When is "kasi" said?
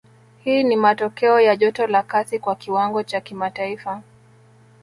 2.03-2.39